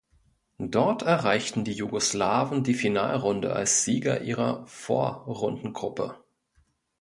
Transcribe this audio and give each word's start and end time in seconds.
Dort 0.63 1.03
erreichten 1.03 1.63
die 1.63 1.73
Jugoslawen 1.73 2.63
die 2.63 2.73
Finalrunde 2.73 3.53
als 3.53 3.83
Sieger 3.83 4.21
ihrer 4.23 4.65
Vorrundengruppe. 4.65 6.15